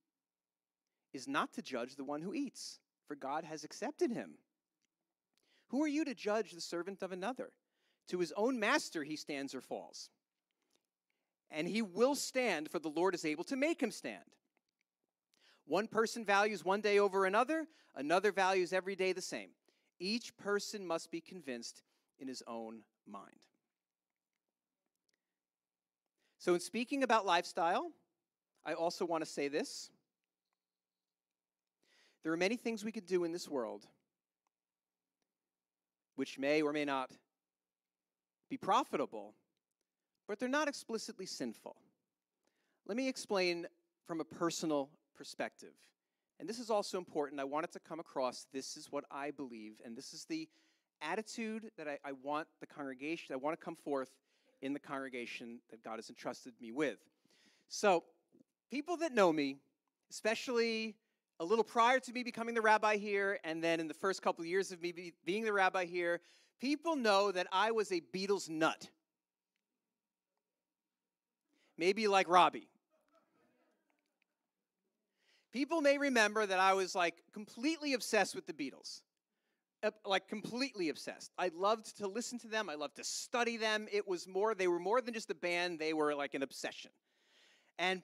[1.14, 4.36] is not to judge the one who eats, for God has accepted him.
[5.70, 7.52] Who are you to judge the servant of another?
[8.10, 10.10] To his own master he stands or falls.
[11.50, 14.24] And he will stand, for the Lord is able to make him stand.
[15.66, 19.50] One person values one day over another, another values every day the same.
[20.00, 21.84] Each person must be convinced
[22.20, 23.40] in his own mind.
[26.42, 27.92] So, in speaking about lifestyle,
[28.66, 29.92] I also want to say this.
[32.24, 33.86] There are many things we could do in this world
[36.16, 37.12] which may or may not
[38.50, 39.36] be profitable,
[40.28, 41.76] but they're not explicitly sinful.
[42.88, 43.68] Let me explain
[44.08, 45.76] from a personal perspective.
[46.40, 47.40] And this is also important.
[47.40, 48.48] I want it to come across.
[48.52, 50.50] This is what I believe, and this is the
[51.04, 54.10] attitude that I, I want the congregation, I want to come forth
[54.62, 57.00] in the congregation that God has entrusted me with.
[57.68, 58.04] So,
[58.70, 59.58] people that know me,
[60.10, 60.96] especially
[61.40, 64.44] a little prior to me becoming the rabbi here, and then in the first couple
[64.44, 66.22] of years of me be, being the rabbi here,
[66.60, 68.90] people know that I was a Beatles nut.
[71.78, 72.68] Maybe like Robbie.
[75.52, 79.02] People may remember that I was like completely obsessed with the Beatles.
[80.06, 81.32] Like completely obsessed.
[81.38, 82.70] I loved to listen to them.
[82.70, 83.88] I loved to study them.
[83.92, 86.92] It was more, they were more than just a band, they were like an obsession.
[87.80, 88.04] And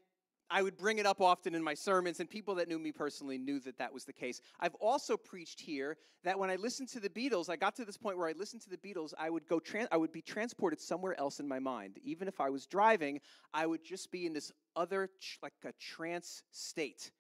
[0.50, 3.38] I would bring it up often in my sermons, and people that knew me personally
[3.38, 4.42] knew that that was the case.
[4.60, 7.98] I've also preached here that when I listened to the Beatles, I got to this
[7.98, 10.80] point where I listened to the Beatles, I would go, tran- I would be transported
[10.80, 11.98] somewhere else in my mind.
[12.04, 13.20] Even if I was driving,
[13.54, 15.10] I would just be in this other,
[15.44, 17.12] like a trance state.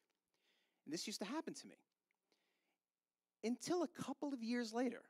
[0.86, 1.76] And this used to happen to me
[3.43, 5.01] until a couple of years later.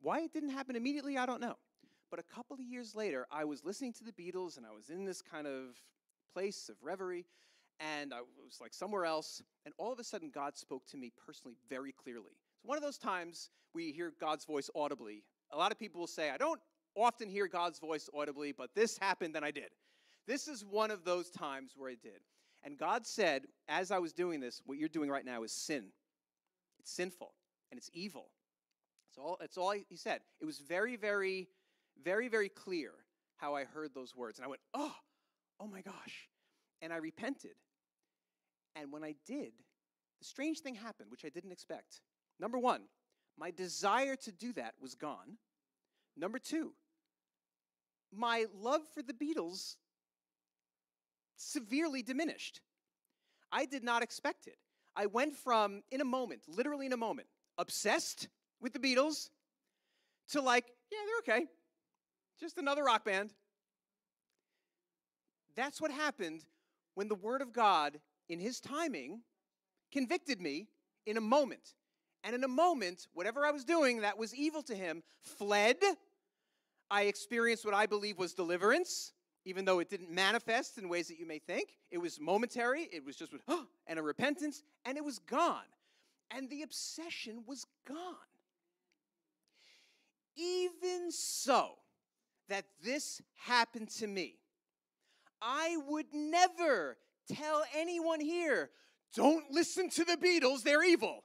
[0.00, 1.56] Why it didn't happen immediately, I don't know.
[2.10, 4.90] But a couple of years later, I was listening to the Beatles and I was
[4.90, 5.80] in this kind of
[6.32, 7.26] place of reverie
[7.80, 11.12] and I was like somewhere else, and all of a sudden God spoke to me
[11.26, 12.30] personally very clearly.
[12.56, 15.24] It's one of those times we hear God's voice audibly.
[15.52, 16.60] A lot of people will say, I don't
[16.94, 19.68] often hear God's voice audibly, but this happened and I did.
[20.26, 22.20] This is one of those times where I did.
[22.64, 25.88] And God said, as I was doing this, what you're doing right now is sin.
[26.80, 27.32] It's sinful
[27.70, 28.28] and it's evil.
[29.10, 30.20] It's all, it's all he said.
[30.40, 31.48] It was very, very,
[32.02, 32.92] very, very clear
[33.36, 34.38] how I heard those words.
[34.38, 34.94] And I went, oh,
[35.60, 36.28] oh my gosh.
[36.82, 37.56] And I repented.
[38.74, 39.52] And when I did,
[40.18, 42.00] the strange thing happened, which I didn't expect.
[42.38, 42.82] Number one,
[43.38, 45.38] my desire to do that was gone.
[46.16, 46.72] Number two,
[48.14, 49.76] my love for the Beatles
[51.36, 52.60] severely diminished.
[53.52, 54.56] I did not expect it.
[54.94, 57.28] I went from, in a moment, literally in a moment,
[57.58, 58.28] obsessed
[58.60, 59.30] with the Beatles
[60.30, 61.46] to like, yeah, they're okay.
[62.40, 63.32] Just another rock band.
[65.54, 66.44] That's what happened
[66.94, 67.98] when the Word of God
[68.28, 69.20] in his timing,
[69.92, 70.68] convicted me
[71.06, 71.74] in a moment.
[72.24, 75.76] And in a moment, whatever I was doing that was evil to him fled.
[76.90, 79.12] I experienced what I believe was deliverance,
[79.44, 81.76] even though it didn't manifest in ways that you may think.
[81.90, 85.62] It was momentary, it was just with, oh, and a repentance, and it was gone.
[86.30, 88.14] And the obsession was gone.
[90.36, 91.76] Even so,
[92.48, 94.36] that this happened to me,
[95.40, 96.96] I would never
[97.32, 98.70] tell anyone here,
[99.14, 101.24] don't listen to the Beatles, they're evil.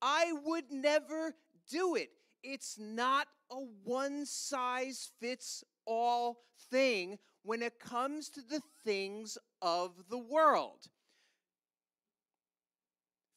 [0.00, 1.34] I would never
[1.70, 2.10] do it.
[2.42, 6.38] It's not a one size fits all
[6.70, 10.88] thing when it comes to the things of the world.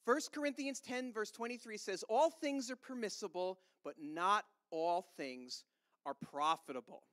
[0.06, 5.64] 1 Corinthians 10, verse 23 says, All things are permissible, but not all things
[6.06, 7.04] are profitable.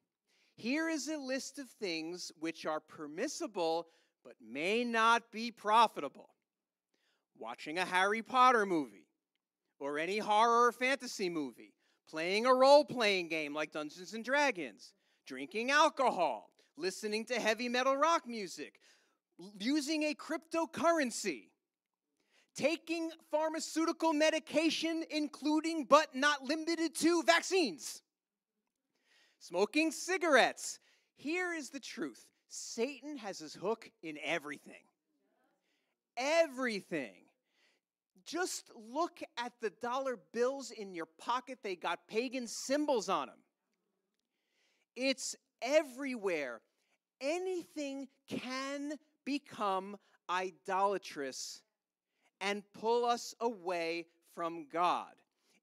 [0.57, 3.89] Here is a list of things which are permissible
[4.25, 6.29] but may not be profitable.
[7.39, 9.09] Watching a Harry Potter movie,
[9.81, 11.75] or any horror or fantasy movie,
[12.09, 14.93] playing a role playing game like Dungeons and Dragons,
[15.27, 18.79] drinking alcohol, listening to heavy metal rock music,
[19.59, 21.49] using a cryptocurrency,
[22.55, 28.03] taking pharmaceutical medication, including but not limited to vaccines
[29.43, 30.79] smoking cigarettes.
[31.17, 34.85] Here is the truth Satan has his hook in everything.
[36.17, 37.15] Everything.
[38.25, 43.37] Just look at the dollar bills in your pocket, they got pagan symbols on them.
[44.95, 46.61] It's everywhere.
[47.21, 48.93] Anything can
[49.25, 49.97] become
[50.31, 51.63] idolatrous
[52.43, 55.13] and pull us away from God.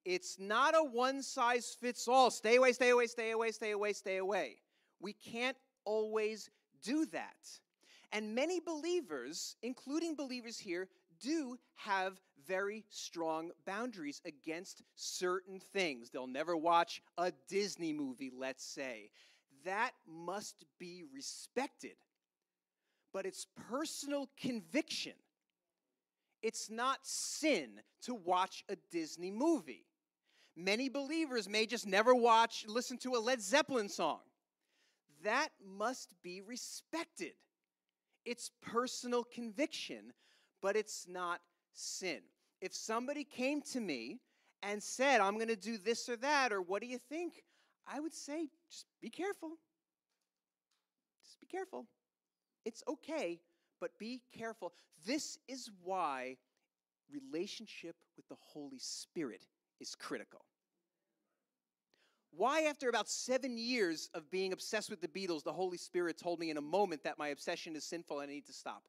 [0.05, 2.31] It's not a one size fits all.
[2.31, 4.55] Stay away, stay away, stay away, stay away, stay away.
[4.99, 6.49] We can't always
[6.81, 7.35] do that.
[8.11, 10.87] And many believers, including believers here,
[11.21, 16.09] do have very strong boundaries against certain things.
[16.09, 19.11] They'll never watch a Disney movie, let's say.
[19.65, 21.97] That must be respected.
[23.13, 25.13] But it's personal conviction.
[26.41, 29.85] It's not sin to watch a Disney movie.
[30.55, 34.19] Many believers may just never watch, listen to a Led Zeppelin song.
[35.23, 37.33] That must be respected.
[38.25, 40.13] It's personal conviction,
[40.61, 41.41] but it's not
[41.73, 42.19] sin.
[42.61, 44.19] If somebody came to me
[44.61, 47.41] and said, I'm going to do this or that, or what do you think?
[47.87, 49.57] I would say, just be careful.
[51.23, 51.85] Just be careful.
[52.65, 53.39] It's okay,
[53.79, 54.73] but be careful.
[55.05, 56.37] This is why
[57.11, 59.45] relationship with the Holy Spirit
[59.79, 60.41] is critical.
[62.31, 66.39] Why, after about seven years of being obsessed with the Beatles, the Holy Spirit told
[66.39, 68.83] me in a moment that my obsession is sinful and I need to stop?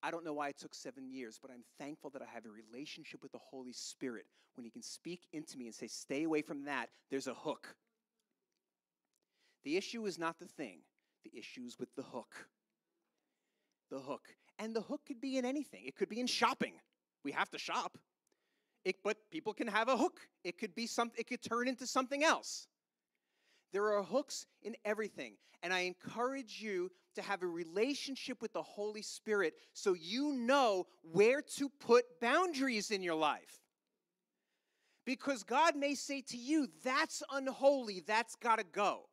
[0.00, 2.50] I don't know why it took seven years, but I'm thankful that I have a
[2.50, 6.42] relationship with the Holy Spirit when He can speak into me and say, Stay away
[6.42, 6.88] from that.
[7.10, 7.74] There's a hook.
[9.64, 10.78] The issue is not the thing,
[11.24, 12.48] the issue is with the hook.
[13.90, 14.28] The hook.
[14.58, 16.74] And the hook could be in anything, it could be in shopping.
[17.24, 17.98] We have to shop.
[18.84, 20.20] It, but people can have a hook.
[20.44, 22.68] It could be some, it could turn into something else.
[23.72, 25.34] There are hooks in everything.
[25.62, 30.86] And I encourage you to have a relationship with the Holy Spirit so you know
[31.02, 33.60] where to put boundaries in your life.
[35.04, 39.08] Because God may say to you, that's unholy, that's got to go.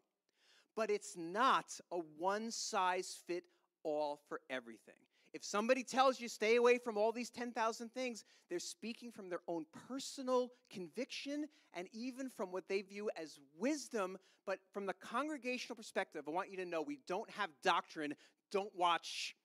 [0.76, 3.46] But it's not a one size fit
[3.86, 4.96] all for everything.
[5.34, 9.42] If somebody tells you stay away from all these 10,000 things, they're speaking from their
[9.48, 14.18] own personal conviction and even from what they view as wisdom.
[14.46, 18.16] But from the congregational perspective, I want you to know we don't have doctrine.
[18.50, 19.36] Don't watch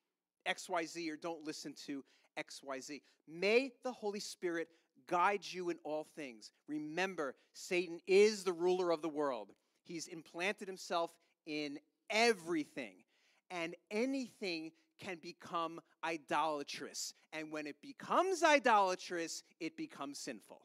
[0.46, 2.04] XYZ or don't listen to
[2.38, 3.00] XYZ.
[3.26, 4.68] May the Holy Spirit
[5.08, 6.52] guide you in all things.
[6.68, 9.50] Remember, Satan is the ruler of the world,
[9.82, 11.10] he's implanted himself
[11.46, 11.78] in
[12.08, 12.94] everything.
[13.50, 17.14] And anything can become idolatrous.
[17.32, 20.60] And when it becomes idolatrous, it becomes sinful.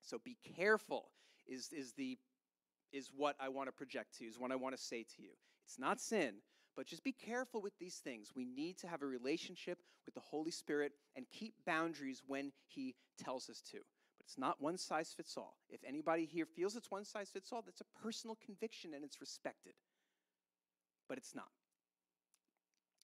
[0.00, 1.10] So be careful,
[1.46, 2.16] is, is, the,
[2.92, 5.22] is what I want to project to you, is what I want to say to
[5.22, 5.30] you.
[5.64, 6.34] It's not sin,
[6.76, 8.30] but just be careful with these things.
[8.36, 12.94] We need to have a relationship with the Holy Spirit and keep boundaries when He
[13.18, 13.78] tells us to.
[13.78, 15.56] But it's not one size fits all.
[15.68, 19.20] If anybody here feels it's one size fits all, that's a personal conviction and it's
[19.20, 19.72] respected.
[21.08, 21.50] But it's not.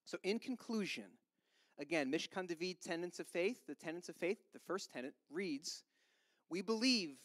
[0.05, 1.05] So, in conclusion,
[1.79, 5.85] again, Mishkahn David, tenets of faith, the tenets of faith, the first tenet reads
[6.51, 7.17] We believe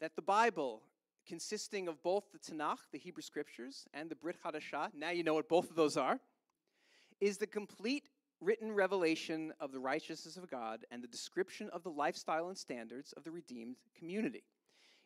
[0.00, 0.82] that the Bible,
[1.26, 5.34] consisting of both the Tanakh, the Hebrew scriptures, and the Brit Hadashah, now you know
[5.34, 6.20] what both of those are,
[7.20, 11.90] is the complete written revelation of the righteousness of God and the description of the
[11.90, 14.44] lifestyle and standards of the redeemed community.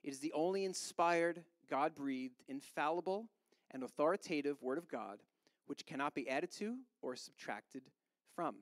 [0.03, 3.29] It is the only inspired, God breathed, infallible,
[3.71, 5.19] and authoritative Word of God
[5.71, 7.83] which cannot be added to or subtracted
[8.35, 8.57] from.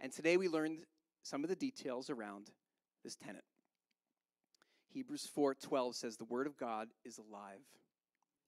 [0.00, 0.84] And today we learned
[1.22, 2.50] some of the details around
[3.02, 3.44] this tenet.
[4.88, 7.64] Hebrews 4:12 says the word of God is alive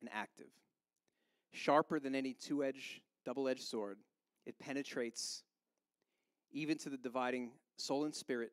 [0.00, 0.50] and active,
[1.52, 3.98] sharper than any two-edged double-edged sword.
[4.44, 5.42] It penetrates
[6.52, 8.52] even to the dividing soul and spirit,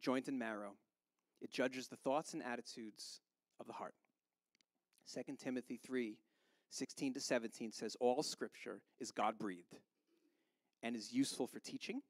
[0.00, 0.76] joint and marrow.
[1.40, 3.20] It judges the thoughts and attitudes
[3.58, 3.94] of the heart.
[5.14, 6.16] 2 Timothy 3
[6.72, 9.76] 16 to 17 says, All scripture is God breathed
[10.82, 12.00] and is useful for teaching,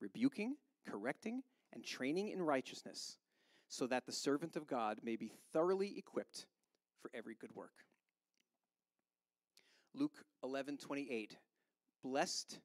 [0.00, 0.56] rebuking,
[0.88, 1.42] correcting,
[1.72, 3.16] and training in righteousness,
[3.68, 6.46] so that the servant of God may be thoroughly equipped
[7.00, 7.84] for every good work.
[9.94, 11.36] Luke 11 28.
[12.02, 12.58] Blessed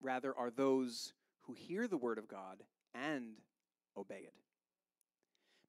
[0.00, 1.12] rather are those
[1.42, 2.62] who hear the word of God
[2.94, 3.36] and
[3.96, 4.41] obey it.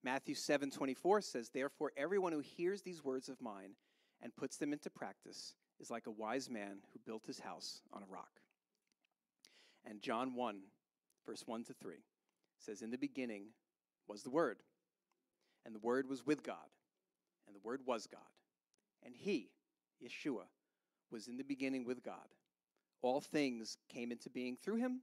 [0.03, 3.77] Matthew 7:24 says, "Therefore everyone who hears these words of mine
[4.19, 8.03] and puts them into practice is like a wise man who built his house on
[8.03, 8.41] a rock."
[9.85, 10.71] And John 1
[11.25, 12.03] verse 1 to 3
[12.57, 13.53] says, "In the beginning
[14.05, 14.61] was the word,
[15.63, 16.69] and the word was with God,
[17.47, 18.31] and the word was God.
[19.01, 19.53] And he,
[20.01, 20.49] Yeshua,
[21.09, 22.35] was in the beginning with God.
[23.01, 25.01] All things came into being through him,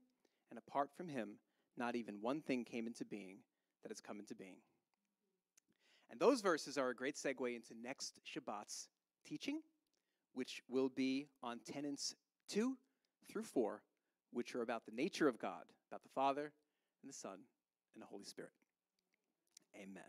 [0.51, 1.40] and apart from him,
[1.76, 3.42] not even one thing came into being
[3.82, 4.62] that has come into being."
[6.11, 8.88] And those verses are a great segue into next Shabbat's
[9.24, 9.61] teaching,
[10.34, 12.14] which will be on tenets
[12.48, 12.76] 2
[13.28, 13.82] through 4,
[14.32, 16.52] which are about the nature of God, about the Father
[17.02, 17.38] and the Son
[17.94, 18.52] and the Holy Spirit.
[19.76, 20.02] Amen.